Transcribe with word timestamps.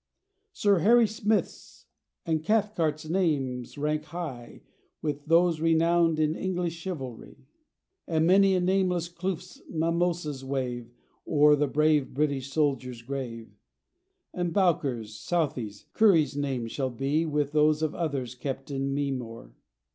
Sir 0.51 0.79
Harry 0.79 1.05
Smith's 1.05 1.85
and 2.25 2.43
Cathcart's 2.43 3.07
names 3.07 3.77
rank 3.77 4.05
high 4.05 4.63
With 4.99 5.27
those 5.27 5.61
renowned 5.61 6.19
in 6.19 6.33
English 6.35 6.73
chivalry, 6.73 7.45
And 8.07 8.25
many 8.25 8.55
a 8.55 8.61
nameless 8.61 9.07
kloof's 9.09 9.61
mimosas 9.69 10.43
wave 10.43 10.91
O'er 11.27 11.55
the 11.55 11.67
brave 11.67 12.15
British 12.15 12.51
soldier's 12.51 13.03
grave; 13.03 13.51
And 14.33 14.51
Bowker's, 14.51 15.19
Southey's, 15.19 15.85
Currie's 15.93 16.35
names 16.35 16.71
shall 16.71 16.89
be, 16.89 17.23
With 17.27 17.51
those 17.51 17.83
of 17.83 17.93
others, 17.93 18.33
kept 18.33 18.71
in 18.71 18.95
memory. 18.95 19.51